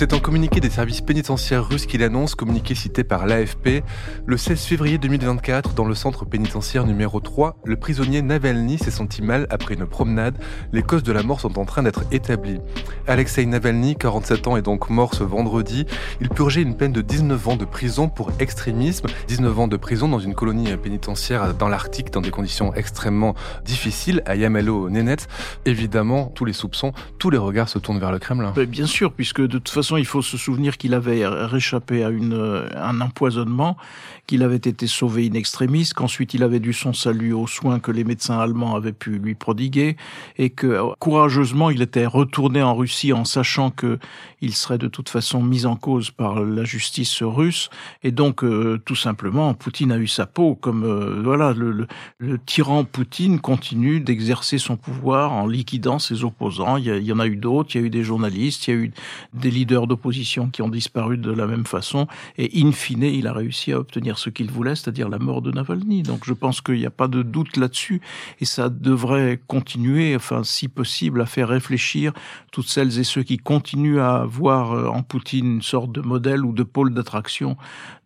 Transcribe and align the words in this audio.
C'est 0.00 0.14
un 0.14 0.18
communiqué 0.18 0.60
des 0.60 0.70
services 0.70 1.02
pénitentiaires 1.02 1.68
russes 1.68 1.84
qui 1.84 1.98
l'annonce, 1.98 2.34
communiqué 2.34 2.74
cité 2.74 3.04
par 3.04 3.26
l'AFP. 3.26 3.82
Le 4.24 4.38
16 4.38 4.64
février 4.64 4.96
2024, 4.96 5.74
dans 5.74 5.84
le 5.84 5.94
centre 5.94 6.24
pénitentiaire 6.24 6.86
numéro 6.86 7.20
3, 7.20 7.58
le 7.66 7.76
prisonnier 7.76 8.22
Navalny 8.22 8.78
s'est 8.78 8.90
senti 8.90 9.20
mal 9.20 9.46
après 9.50 9.74
une 9.74 9.84
promenade. 9.84 10.38
Les 10.72 10.82
causes 10.82 11.02
de 11.02 11.12
la 11.12 11.22
mort 11.22 11.40
sont 11.40 11.58
en 11.58 11.66
train 11.66 11.82
d'être 11.82 12.04
établies. 12.12 12.60
Alexei 13.06 13.44
Navalny, 13.44 13.94
47 13.94 14.46
ans, 14.46 14.56
est 14.56 14.62
donc 14.62 14.88
mort 14.88 15.12
ce 15.12 15.22
vendredi. 15.22 15.84
Il 16.22 16.30
purgeait 16.30 16.62
une 16.62 16.78
peine 16.78 16.92
de 16.92 17.02
19 17.02 17.48
ans 17.48 17.56
de 17.56 17.66
prison 17.66 18.08
pour 18.08 18.30
extrémisme. 18.38 19.06
19 19.28 19.58
ans 19.58 19.68
de 19.68 19.76
prison 19.76 20.08
dans 20.08 20.18
une 20.18 20.34
colonie 20.34 20.74
pénitentiaire 20.78 21.52
dans 21.52 21.68
l'Arctique, 21.68 22.10
dans 22.10 22.22
des 22.22 22.30
conditions 22.30 22.72
extrêmement 22.72 23.34
difficiles, 23.66 24.22
à 24.24 24.34
Yamalo-Nenets. 24.34 25.26
Évidemment, 25.66 26.32
tous 26.34 26.46
les 26.46 26.54
soupçons, 26.54 26.94
tous 27.18 27.28
les 27.28 27.36
regards 27.36 27.68
se 27.68 27.78
tournent 27.78 28.00
vers 28.00 28.12
le 28.12 28.18
Kremlin. 28.18 28.54
Bien 28.66 28.86
sûr, 28.86 29.12
puisque 29.12 29.42
de 29.42 29.58
toute 29.58 29.68
façon, 29.68 29.89
il 29.96 30.06
faut 30.06 30.22
se 30.22 30.36
souvenir 30.36 30.76
qu'il 30.76 30.94
avait 30.94 31.26
réchappé 31.26 32.04
à 32.04 32.10
une, 32.10 32.68
un 32.74 33.00
empoisonnement, 33.00 33.76
qu'il 34.26 34.42
avait 34.42 34.56
été 34.56 34.86
sauvé 34.86 35.28
in 35.28 35.34
extremis, 35.34 35.90
qu'ensuite 35.94 36.34
il 36.34 36.42
avait 36.42 36.60
dû 36.60 36.72
son 36.72 36.92
salut 36.92 37.32
aux 37.32 37.46
soins 37.46 37.80
que 37.80 37.90
les 37.90 38.04
médecins 38.04 38.38
allemands 38.38 38.76
avaient 38.76 38.92
pu 38.92 39.18
lui 39.18 39.34
prodiguer, 39.34 39.96
et 40.38 40.50
que 40.50 40.80
courageusement 40.98 41.70
il 41.70 41.82
était 41.82 42.06
retourné 42.06 42.62
en 42.62 42.74
Russie 42.74 43.12
en 43.12 43.24
sachant 43.24 43.70
que 43.70 43.98
il 44.40 44.54
serait 44.54 44.78
de 44.78 44.88
toute 44.88 45.08
façon 45.08 45.42
mis 45.42 45.66
en 45.66 45.76
cause 45.76 46.10
par 46.10 46.42
la 46.42 46.64
justice 46.64 47.22
russe, 47.22 47.70
et 48.02 48.10
donc 48.10 48.44
euh, 48.44 48.80
tout 48.84 48.96
simplement 48.96 49.52
Poutine 49.54 49.92
a 49.92 49.98
eu 49.98 50.06
sa 50.06 50.26
peau, 50.26 50.54
comme 50.54 50.84
euh, 50.84 51.20
voilà 51.22 51.52
le, 51.52 51.86
tyran 52.46 52.84
Poutine 52.84 53.40
continue 53.40 54.00
d'exercer 54.00 54.58
son 54.58 54.76
pouvoir 54.76 55.32
en 55.32 55.46
liquidant 55.46 55.98
ses 55.98 56.24
opposants. 56.24 56.76
Il 56.76 56.86
y 56.86 57.12
en 57.12 57.18
a 57.18 57.26
eu 57.26 57.36
d'autres, 57.36 57.74
il 57.74 57.80
y 57.80 57.84
a 57.84 57.86
eu 57.86 57.90
des 57.90 58.04
journalistes, 58.04 58.68
il 58.68 58.70
y 58.70 58.76
a 58.76 58.80
eu 58.80 58.92
des 59.34 59.50
leaders 59.50 59.79
d'opposition 59.86 60.48
qui 60.48 60.62
ont 60.62 60.68
disparu 60.68 61.18
de 61.18 61.30
la 61.30 61.46
même 61.46 61.66
façon. 61.66 62.06
Et 62.38 62.50
in 62.62 62.72
fine, 62.72 63.02
il 63.02 63.26
a 63.26 63.32
réussi 63.32 63.72
à 63.72 63.78
obtenir 63.78 64.18
ce 64.18 64.30
qu'il 64.30 64.50
voulait, 64.50 64.74
c'est-à-dire 64.74 65.08
la 65.08 65.18
mort 65.18 65.42
de 65.42 65.50
Navalny. 65.50 66.02
Donc 66.02 66.24
je 66.24 66.32
pense 66.32 66.60
qu'il 66.60 66.76
n'y 66.76 66.86
a 66.86 66.90
pas 66.90 67.08
de 67.08 67.22
doute 67.22 67.56
là-dessus. 67.56 68.00
Et 68.40 68.44
ça 68.44 68.68
devrait 68.68 69.40
continuer, 69.46 70.14
enfin, 70.16 70.42
si 70.44 70.68
possible, 70.68 71.20
à 71.20 71.26
faire 71.26 71.48
réfléchir 71.48 72.12
toutes 72.52 72.68
celles 72.68 72.98
et 72.98 73.04
ceux 73.04 73.22
qui 73.22 73.36
continuent 73.36 74.00
à 74.00 74.24
voir 74.24 74.72
euh, 74.72 74.86
en 74.86 75.02
Poutine 75.02 75.46
une 75.54 75.62
sorte 75.62 75.92
de 75.92 76.00
modèle 76.00 76.44
ou 76.44 76.52
de 76.52 76.62
pôle 76.62 76.94
d'attraction 76.94 77.56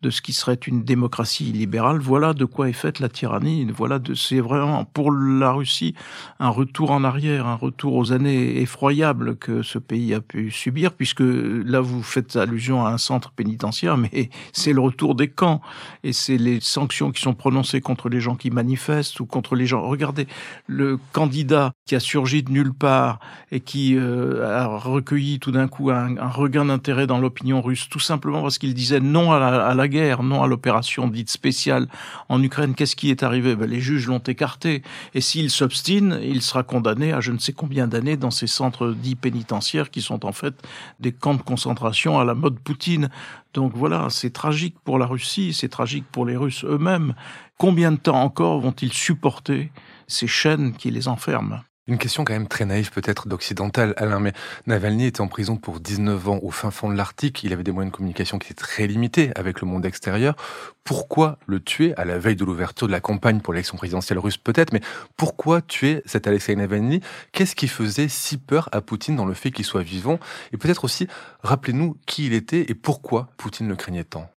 de 0.02 0.10
ce 0.10 0.20
qui 0.20 0.32
serait 0.32 0.54
une 0.66 0.84
démocratie 0.84 1.44
libérale. 1.44 1.98
Voilà 1.98 2.34
de 2.34 2.44
quoi 2.44 2.68
est 2.68 2.74
faite 2.74 3.00
la 3.00 3.08
tyrannie. 3.08 3.66
Voilà 3.74 3.98
c'est 4.14 4.40
vraiment 4.40 4.84
pour 4.84 5.10
la 5.12 5.52
Russie 5.52 5.94
un 6.38 6.50
retour 6.50 6.90
en 6.90 7.04
arrière, 7.04 7.46
un 7.46 7.54
retour 7.54 7.94
aux 7.94 8.12
années 8.12 8.60
effroyables 8.60 9.36
que 9.36 9.62
ce 9.62 9.78
pays 9.78 10.14
a 10.14 10.20
pu 10.20 10.50
subir, 10.50 10.92
puisque 10.92 11.22
là 11.64 11.80
vous 11.80 12.02
faites 12.02 12.36
allusion 12.36 12.86
à 12.86 12.90
un 12.90 12.98
centre 12.98 13.32
pénitentiaire, 13.32 13.96
mais 13.96 14.30
c'est 14.52 14.72
le 14.72 14.80
retour 14.80 15.14
des 15.14 15.28
camps 15.28 15.60
et 16.02 16.12
c'est 16.12 16.36
les 16.36 16.60
sanctions 16.60 17.10
qui 17.10 17.20
sont 17.20 17.34
prononcées 17.34 17.80
contre 17.80 18.08
les 18.08 18.20
gens 18.20 18.36
qui 18.36 18.50
manifestent 18.50 19.20
ou 19.20 19.26
contre 19.26 19.56
les 19.56 19.66
gens. 19.66 19.82
Regardez 19.82 20.26
le 20.66 20.98
candidat 21.12 21.72
qui 21.86 21.94
a 21.94 22.00
surgi 22.00 22.42
de 22.42 22.50
nulle 22.50 22.72
part 22.72 23.18
et 23.50 23.60
qui 23.60 23.96
euh, 23.96 24.46
a 24.46 24.66
recueilli 24.66 25.38
tout 25.38 25.50
d'un 25.50 25.68
coup 25.68 25.90
un, 25.90 26.14
regain 26.28 26.66
d'intérêt 26.66 27.06
dans 27.06 27.18
l'opinion 27.18 27.62
russe, 27.62 27.88
tout 27.88 28.00
simplement 28.00 28.42
parce 28.42 28.58
qu'il 28.58 28.74
disait 28.74 29.00
non 29.00 29.32
à 29.32 29.38
la, 29.38 29.66
à 29.66 29.74
la 29.74 29.88
guerre, 29.88 30.22
non 30.22 30.42
à 30.42 30.46
l'opération 30.46 31.08
dite 31.08 31.30
spéciale 31.30 31.88
en 32.28 32.42
Ukraine. 32.42 32.74
Qu'est-ce 32.74 32.96
qui 32.96 33.10
est 33.10 33.22
arrivé? 33.22 33.56
Ben, 33.56 33.68
Les 33.68 33.80
juges 33.80 34.06
l'ont 34.06 34.18
écarté. 34.18 34.82
Et 35.14 35.20
s'il 35.20 35.50
s'obstine, 35.50 36.18
il 36.22 36.42
sera 36.42 36.62
condamné 36.62 37.12
à 37.12 37.20
je 37.20 37.32
ne 37.32 37.38
sais 37.38 37.52
combien 37.52 37.86
d'années 37.86 38.16
dans 38.16 38.30
ces 38.30 38.46
centres 38.46 38.90
dits 38.92 39.14
pénitentiaires 39.14 39.90
qui 39.90 40.02
sont 40.02 40.26
en 40.26 40.32
fait 40.32 40.54
des 41.00 41.12
camps 41.12 41.34
de 41.34 41.42
concentration 41.44 42.18
à 42.18 42.24
la 42.24 42.34
mode 42.34 42.58
Poutine. 42.58 43.10
Donc 43.52 43.72
voilà, 43.74 44.08
c'est 44.10 44.30
tragique 44.30 44.76
pour 44.84 44.98
la 44.98 45.06
Russie, 45.06 45.52
c'est 45.52 45.68
tragique 45.68 46.06
pour 46.10 46.26
les 46.26 46.36
Russes 46.36 46.64
eux-mêmes. 46.64 47.14
Combien 47.58 47.92
de 47.92 47.96
temps 47.96 48.22
encore 48.22 48.60
vont-ils 48.60 48.92
supporter 48.92 49.70
ces 50.06 50.26
chaînes 50.26 50.72
qui 50.74 50.90
les 50.90 51.08
enferment? 51.08 51.60
Une 51.86 51.98
question 51.98 52.24
quand 52.24 52.32
même 52.32 52.48
très 52.48 52.64
naïve 52.64 52.90
peut-être 52.90 53.28
d'occidental, 53.28 53.92
Alain, 53.98 54.18
mais 54.18 54.32
Navalny 54.66 55.06
était 55.06 55.20
en 55.20 55.28
prison 55.28 55.56
pour 55.56 55.80
19 55.80 56.28
ans 56.28 56.38
au 56.42 56.50
fin 56.50 56.70
fond 56.70 56.88
de 56.88 56.96
l'Arctique, 56.96 57.44
il 57.44 57.52
avait 57.52 57.62
des 57.62 57.72
moyens 57.72 57.92
de 57.92 57.96
communication 57.96 58.38
qui 58.38 58.46
étaient 58.46 58.54
très 58.54 58.86
limités 58.86 59.32
avec 59.36 59.60
le 59.60 59.66
monde 59.66 59.84
extérieur. 59.84 60.34
Pourquoi 60.82 61.38
le 61.46 61.60
tuer 61.60 61.94
à 61.98 62.06
la 62.06 62.18
veille 62.18 62.36
de 62.36 62.44
l'ouverture 62.44 62.86
de 62.86 62.92
la 62.92 63.00
campagne 63.00 63.40
pour 63.40 63.52
l'élection 63.52 63.76
présidentielle 63.76 64.18
russe 64.18 64.38
peut-être, 64.38 64.72
mais 64.72 64.80
pourquoi 65.16 65.60
tuer 65.60 66.02
cet 66.06 66.26
Alexei 66.26 66.56
Navalny? 66.56 67.00
Qu'est-ce 67.32 67.54
qui 67.54 67.68
faisait 67.68 68.08
si 68.08 68.38
peur 68.38 68.70
à 68.72 68.80
Poutine 68.80 69.16
dans 69.16 69.26
le 69.26 69.34
fait 69.34 69.50
qu'il 69.50 69.64
soit 69.64 69.82
vivant? 69.82 70.18
Et 70.52 70.56
peut-être 70.56 70.84
aussi, 70.84 71.06
rappelez-nous 71.42 71.98
qui 72.06 72.26
il 72.26 72.32
était 72.32 72.64
et 72.70 72.74
pourquoi 72.74 73.28
Poutine 73.36 73.68
le 73.68 73.76
craignait 73.76 74.04
tant 74.04 74.30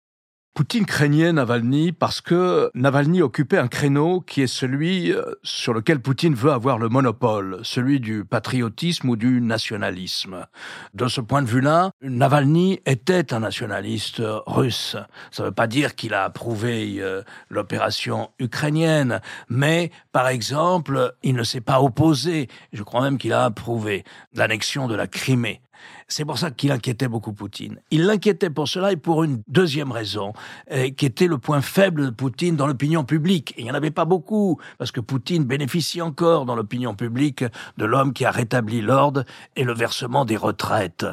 Poutine 0.56 0.86
craignait 0.86 1.34
Navalny 1.34 1.92
parce 1.92 2.22
que 2.22 2.70
Navalny 2.74 3.20
occupait 3.20 3.58
un 3.58 3.68
créneau 3.68 4.22
qui 4.22 4.40
est 4.40 4.46
celui 4.46 5.12
euh, 5.12 5.22
sur 5.42 5.74
lequel 5.74 6.00
Poutine 6.00 6.34
veut 6.34 6.50
avoir 6.50 6.78
le 6.78 6.88
monopole, 6.88 7.60
celui 7.62 8.00
du 8.00 8.24
patriotisme 8.24 9.10
ou 9.10 9.16
du 9.16 9.42
nationalisme. 9.42 10.46
De 10.94 11.08
ce 11.08 11.20
point 11.20 11.42
de 11.42 11.46
vue-là, 11.46 11.90
Navalny 12.00 12.80
était 12.86 13.34
un 13.34 13.40
nationaliste 13.40 14.22
russe. 14.46 14.96
Ça 15.30 15.42
ne 15.42 15.48
veut 15.48 15.54
pas 15.54 15.66
dire 15.66 15.94
qu'il 15.94 16.14
a 16.14 16.24
approuvé 16.24 17.00
euh, 17.00 17.20
l'opération 17.50 18.30
ukrainienne, 18.38 19.20
mais 19.50 19.90
par 20.10 20.26
exemple, 20.26 21.12
il 21.22 21.34
ne 21.34 21.42
s'est 21.42 21.60
pas 21.60 21.82
opposé, 21.82 22.48
je 22.72 22.82
crois 22.82 23.02
même 23.02 23.18
qu'il 23.18 23.34
a 23.34 23.44
approuvé 23.44 24.04
l'annexion 24.32 24.88
de 24.88 24.94
la 24.94 25.06
Crimée. 25.06 25.60
C'est 26.08 26.24
pour 26.24 26.38
ça 26.38 26.50
qu'il 26.50 26.70
inquiétait 26.72 27.08
beaucoup 27.08 27.32
Poutine. 27.32 27.80
Il 27.90 28.06
l'inquiétait 28.06 28.50
pour 28.50 28.68
cela 28.68 28.92
et 28.92 28.96
pour 28.96 29.24
une 29.24 29.42
deuxième 29.48 29.92
raison, 29.92 30.32
euh, 30.70 30.90
qui 30.90 31.06
était 31.06 31.26
le 31.26 31.38
point 31.38 31.60
faible 31.60 32.06
de 32.06 32.10
Poutine 32.10 32.56
dans 32.56 32.66
l'opinion 32.66 33.04
publique. 33.04 33.52
Et 33.56 33.60
il 33.60 33.64
n'y 33.64 33.70
en 33.70 33.74
avait 33.74 33.90
pas 33.90 34.04
beaucoup, 34.04 34.58
parce 34.78 34.92
que 34.92 35.00
Poutine 35.00 35.44
bénéficie 35.44 36.00
encore 36.00 36.44
dans 36.44 36.54
l'opinion 36.54 36.94
publique 36.94 37.44
de 37.76 37.84
l'homme 37.84 38.12
qui 38.12 38.24
a 38.24 38.30
rétabli 38.30 38.80
l'ordre 38.80 39.24
et 39.56 39.64
le 39.64 39.74
versement 39.74 40.24
des 40.24 40.36
retraites. 40.36 41.06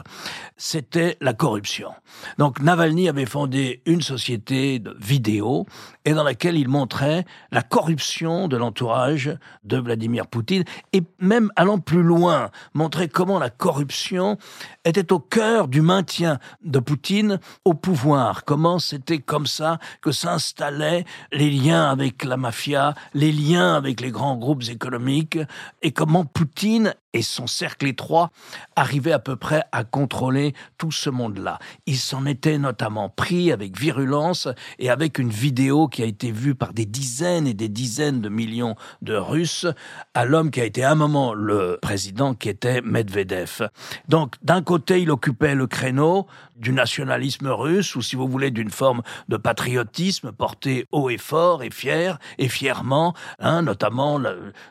C'était 0.57 1.17
la 1.21 1.33
corruption. 1.33 1.89
Donc 2.37 2.61
Navalny 2.61 3.09
avait 3.09 3.25
fondé 3.25 3.81
une 3.85 4.01
société 4.01 4.79
de 4.79 4.95
vidéo 4.99 5.65
et 6.05 6.13
dans 6.13 6.23
laquelle 6.23 6.57
il 6.57 6.67
montrait 6.67 7.25
la 7.51 7.61
corruption 7.61 8.47
de 8.47 8.57
l'entourage 8.57 9.35
de 9.63 9.77
Vladimir 9.77 10.27
Poutine 10.27 10.63
et 10.91 11.03
même 11.19 11.51
allant 11.55 11.79
plus 11.79 12.03
loin, 12.03 12.49
montrer 12.73 13.07
comment 13.07 13.39
la 13.39 13.49
corruption 13.49 14.37
était 14.85 15.11
au 15.11 15.19
cœur 15.19 15.67
du 15.67 15.81
maintien 15.81 16.39
de 16.63 16.79
Poutine 16.79 17.39
au 17.65 17.73
pouvoir. 17.73 18.43
Comment 18.45 18.79
c'était 18.79 19.19
comme 19.19 19.47
ça 19.47 19.79
que 20.01 20.11
s'installaient 20.11 21.05
les 21.31 21.49
liens 21.49 21.89
avec 21.89 22.23
la 22.23 22.37
mafia, 22.37 22.95
les 23.13 23.31
liens 23.31 23.75
avec 23.75 24.01
les 24.01 24.11
grands 24.11 24.37
groupes 24.37 24.63
économiques, 24.69 25.39
et 25.81 25.91
comment 25.91 26.25
Poutine 26.25 26.93
et 27.13 27.21
son 27.21 27.47
cercle 27.47 27.87
étroit 27.87 28.31
arrivaient 28.75 29.11
à 29.11 29.19
peu 29.19 29.35
près 29.35 29.63
à 29.71 29.83
contrôler 29.83 30.53
tout 30.77 30.91
ce 30.91 31.09
monde-là. 31.09 31.59
Il 31.85 31.97
s'en 31.97 32.25
était 32.25 32.57
notamment 32.57 33.09
pris 33.09 33.51
avec 33.51 33.79
virulence 33.79 34.47
et 34.79 34.89
avec 34.89 35.19
une 35.19 35.29
vidéo 35.29 35.87
qui 35.87 36.03
a 36.03 36.05
été 36.05 36.31
vue 36.31 36.55
par 36.55 36.73
des 36.73 36.85
dizaines 36.85 37.47
et 37.47 37.53
des 37.53 37.69
dizaines 37.69 38.21
de 38.21 38.29
millions 38.29 38.75
de 39.01 39.15
Russes 39.15 39.67
à 40.13 40.25
l'homme 40.25 40.51
qui 40.51 40.61
a 40.61 40.65
été 40.65 40.83
un 40.83 40.95
moment 40.95 41.33
le 41.33 41.77
président 41.81 42.33
qui 42.33 42.49
était 42.49 42.81
Medvedev. 42.81 43.69
Donc 44.07 44.35
d'un 44.43 44.61
côté 44.61 45.01
il 45.01 45.11
occupait 45.11 45.55
le 45.55 45.67
créneau 45.67 46.27
du 46.55 46.71
nationalisme 46.71 47.47
russe 47.47 47.95
ou 47.95 48.01
si 48.01 48.15
vous 48.15 48.27
voulez 48.27 48.51
d'une 48.51 48.69
forme 48.69 49.01
de 49.27 49.37
patriotisme 49.37 50.31
porté 50.31 50.87
haut 50.91 51.09
et 51.09 51.17
fort 51.17 51.63
et 51.63 51.71
fier 51.71 52.19
et 52.37 52.47
fièrement, 52.47 53.13
hein, 53.39 53.61
notamment 53.63 54.19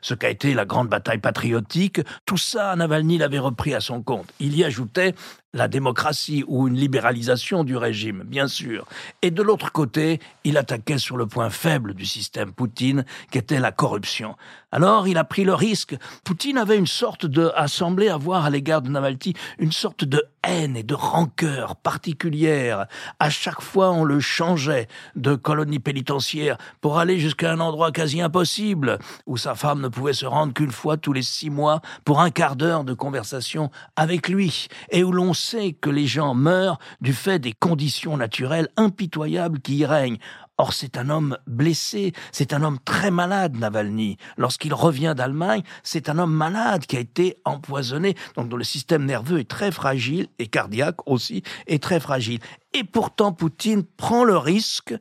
ce 0.01 0.15
qu'a 0.15 0.31
été 0.31 0.55
la 0.55 0.65
grande 0.65 0.89
bataille 0.89 1.19
patriotique. 1.19 2.01
Tout 2.33 2.39
ça, 2.39 2.75
Navalny 2.77 3.19
l'avait 3.19 3.39
repris 3.39 3.75
à 3.75 3.81
son 3.81 4.03
compte. 4.03 4.33
Il 4.41 4.57
y 4.57 4.65
ajoutait 4.65 5.15
la 5.53 5.69
démocratie 5.69 6.45
ou 6.47 6.67
une 6.67 6.79
libéralisation 6.79 7.63
du 7.63 7.77
régime, 7.77 8.23
bien 8.25 8.49
sûr. 8.49 8.87
Et 9.21 9.31
de 9.31 9.43
l'autre 9.43 9.71
côté, 9.71 10.19
il 10.43 10.57
attaquait 10.57 10.97
sur 10.97 11.19
le 11.19 11.27
point 11.27 11.51
faible 11.51 11.93
du 11.93 12.07
système 12.07 12.55
Poutine, 12.55 13.05
qui 13.31 13.37
était 13.37 13.61
la 13.61 13.71
corruption. 13.71 14.35
Alors, 14.71 15.09
il 15.09 15.19
a 15.19 15.25
pris 15.25 15.45
le 15.45 15.53
risque. 15.53 15.95
Poutine 16.25 16.57
avait 16.57 16.79
une 16.79 16.87
sorte 16.87 17.27
de, 17.27 17.53
a 17.55 17.69
semblé 17.69 18.09
avoir 18.09 18.47
à 18.47 18.51
l'égard 18.51 18.81
de 18.81 18.89
Navalny, 18.89 19.35
une 19.59 19.73
sorte 19.73 20.07
de 20.07 20.25
haine 20.47 20.77
et 20.77 20.83
de 20.83 20.95
rancœur 20.95 21.77
particulière. 21.77 22.87
À 23.19 23.31
chaque 23.31 23.61
fois, 23.61 23.93
on 23.93 24.05
le 24.05 24.21
changeait 24.21 24.89
de 25.17 25.35
colonie 25.35 25.79
pénitentiaire 25.79 26.59
pour 26.81 26.99
aller 26.99 27.19
jusqu'à 27.19 27.53
un 27.53 27.61
endroit 27.61 27.93
quasi 27.93 28.21
impossible, 28.21 28.99
où 29.27 29.37
sa 29.37 29.55
femme 29.55 29.81
ne 29.81 29.89
pouvait 29.89 30.13
se 30.13 30.27
rendre 30.27 30.53
qu'une 30.53 30.73
fois 30.73 30.97
tous 30.97 31.13
les 31.13 31.23
six 31.23 31.51
mois 31.51 31.81
pour 32.05 32.21
un 32.21 32.31
quart 32.31 32.57
d'heure 32.57 32.85
de 32.85 32.95
conversation 32.95 33.71
avec 33.97 34.29
lui, 34.29 34.69
et 34.91 35.05
où 35.05 35.13
l'on 35.13 35.35
sait 35.35 35.73
que 35.73 35.91
les 35.91 36.07
gens 36.07 36.35
meurent 36.35 36.79
du 37.01 37.13
fait 37.13 37.39
des 37.39 37.53
conditions 37.53 38.17
naturelles 38.17 38.69
impitoyables 38.77 39.61
qui 39.61 39.79
y 39.79 39.87
règnent. 39.87 40.19
Or, 40.59 40.75
c'est 40.75 40.99
un 40.99 41.09
homme 41.09 41.39
blessé, 41.47 42.13
c'est 42.31 42.53
un 42.53 42.63
homme 42.63 42.79
très 42.85 43.11
malade, 43.11 43.57
Navalny. 43.57 44.19
Lorsqu'il 44.37 44.75
revient 44.75 45.15
d'Allemagne, 45.17 45.63
c'est 45.83 46.11
un 46.11 46.19
homme 46.19 46.35
malade 46.35 46.85
qui 46.85 46.97
a 46.97 47.01
été 47.01 47.39
empoisonné, 47.47 48.17
donc 48.37 48.49
dont 48.49 48.59
le 48.59 48.65
système 48.65 49.07
nerveux 49.07 49.41
est 49.41 49.49
très 49.49 49.73
fragile, 49.73 50.29
et 50.39 50.49
cardiaque 50.49 51.09
aussi, 51.09 51.43
est 51.67 51.83
très 51.83 52.01
fragile. 52.01 52.39
Et 52.75 52.85
pourtant, 52.85 53.33
Poutine 53.33 53.85
prend 53.85 54.25
le 54.25 54.37
risque 54.37 54.95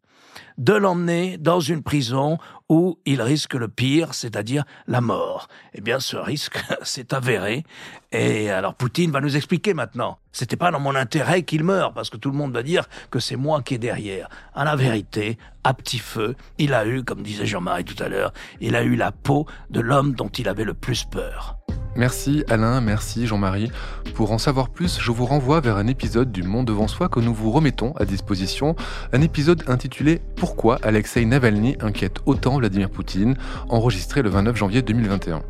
de 0.57 0.73
l'emmener 0.73 1.37
dans 1.37 1.59
une 1.59 1.81
prison 1.83 2.37
où 2.69 2.99
il 3.05 3.21
risque 3.21 3.53
le 3.53 3.67
pire, 3.67 4.13
c'est-à-dire 4.13 4.63
la 4.87 5.01
mort. 5.01 5.47
Eh 5.73 5.81
bien, 5.81 5.99
ce 5.99 6.17
risque 6.17 6.57
s'est 6.83 7.13
avéré. 7.13 7.63
Et 8.11 8.49
alors, 8.49 8.75
Poutine 8.75 9.11
va 9.11 9.21
nous 9.21 9.35
expliquer 9.35 9.73
maintenant. 9.73 10.19
C'était 10.31 10.57
pas 10.57 10.71
dans 10.71 10.79
mon 10.79 10.95
intérêt 10.95 11.43
qu'il 11.43 11.63
meure, 11.63 11.93
parce 11.93 12.09
que 12.09 12.17
tout 12.17 12.29
le 12.29 12.37
monde 12.37 12.53
va 12.53 12.63
dire 12.63 12.87
que 13.09 13.19
c'est 13.19 13.35
moi 13.35 13.61
qui 13.61 13.75
est 13.75 13.79
derrière. 13.79 14.29
À 14.53 14.63
la 14.63 14.75
vérité, 14.75 15.37
à 15.63 15.73
petit 15.73 15.99
feu, 15.99 16.35
il 16.57 16.73
a 16.73 16.85
eu, 16.85 17.03
comme 17.03 17.23
disait 17.23 17.45
Jean-Marie 17.45 17.85
tout 17.85 18.01
à 18.01 18.09
l'heure, 18.09 18.33
il 18.59 18.75
a 18.75 18.83
eu 18.83 18.95
la 18.95 19.11
peau 19.11 19.47
de 19.69 19.79
l'homme 19.79 20.13
dont 20.13 20.29
il 20.29 20.47
avait 20.47 20.65
le 20.65 20.73
plus 20.73 21.05
peur. 21.05 21.57
Merci 21.95 22.43
Alain, 22.49 22.79
merci 22.79 23.27
Jean-Marie. 23.27 23.71
Pour 24.15 24.31
en 24.31 24.37
savoir 24.37 24.69
plus, 24.69 24.99
je 25.01 25.11
vous 25.11 25.25
renvoie 25.25 25.59
vers 25.59 25.77
un 25.77 25.87
épisode 25.87 26.31
du 26.31 26.41
Monde 26.41 26.67
devant 26.67 26.87
soi 26.87 27.09
que 27.09 27.19
nous 27.19 27.33
vous 27.33 27.51
remettons 27.51 27.93
à 27.97 28.05
disposition, 28.05 28.75
un 29.11 29.21
épisode 29.21 29.63
intitulé 29.67 30.21
Pourquoi 30.37 30.79
Alexei 30.83 31.25
Navalny 31.25 31.75
inquiète 31.81 32.19
autant 32.25 32.57
Vladimir 32.57 32.89
Poutine, 32.89 33.35
enregistré 33.69 34.21
le 34.21 34.29
29 34.29 34.55
janvier 34.55 34.81
2021. 34.81 35.43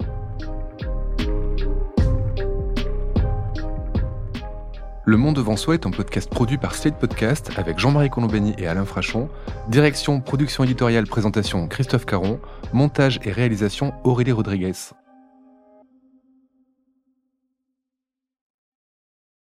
Le 5.03 5.17
Monde 5.17 5.35
devant 5.35 5.57
soi 5.57 5.73
est 5.73 5.85
un 5.85 5.91
podcast 5.91 6.29
produit 6.29 6.57
par 6.57 6.73
Slate 6.73 6.97
Podcast 6.97 7.51
avec 7.57 7.79
Jean-Marie 7.79 8.09
Colombani 8.09 8.53
et 8.57 8.67
Alain 8.67 8.85
Frachon. 8.85 9.29
Direction, 9.67 10.21
production 10.21 10.63
éditoriale, 10.63 11.05
présentation 11.05 11.67
Christophe 11.67 12.05
Caron. 12.05 12.39
Montage 12.71 13.19
et 13.25 13.31
réalisation 13.31 13.93
Aurélie 14.03 14.31
Rodriguez. 14.31 14.73